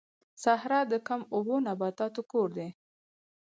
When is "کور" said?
2.31-2.49